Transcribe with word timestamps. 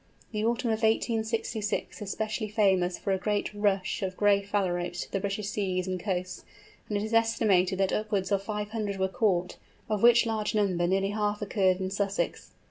The 0.31 0.43
autumn 0.43 0.71
of 0.71 0.81
1866 0.81 2.01
is 2.01 2.09
specially 2.11 2.49
famous 2.49 2.97
for 2.97 3.13
a 3.13 3.19
great 3.19 3.53
"rush" 3.53 4.01
of 4.01 4.17
Gray 4.17 4.41
Phalaropes 4.41 5.01
to 5.01 5.11
the 5.11 5.19
British 5.19 5.49
seas 5.49 5.85
and 5.87 5.99
coasts, 5.99 6.43
and 6.89 6.97
it 6.97 7.03
is 7.03 7.13
estimated 7.13 7.77
that 7.77 7.93
upwards 7.93 8.31
of 8.31 8.41
500 8.41 8.97
were 8.97 9.07
caught, 9.07 9.57
of 9.89 10.01
which 10.01 10.25
large 10.25 10.55
number 10.55 10.87
nearly 10.87 11.11
half 11.11 11.39
occurred 11.43 11.79
in 11.79 11.91
Sussex! 11.91 12.51